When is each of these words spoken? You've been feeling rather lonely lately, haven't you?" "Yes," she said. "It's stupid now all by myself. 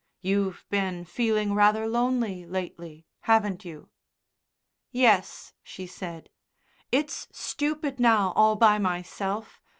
You've 0.23 0.65
been 0.71 1.05
feeling 1.05 1.53
rather 1.53 1.87
lonely 1.87 2.43
lately, 2.43 3.05
haven't 3.29 3.63
you?" 3.63 3.89
"Yes," 4.89 5.53
she 5.61 5.85
said. 5.85 6.31
"It's 6.91 7.27
stupid 7.31 7.99
now 7.99 8.33
all 8.35 8.55
by 8.55 8.79
myself. 8.79 9.61